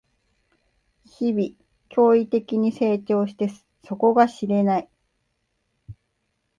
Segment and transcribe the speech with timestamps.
[1.05, 1.49] 日々、
[1.91, 3.49] 驚異的に成長して
[3.85, 4.89] 底が知れない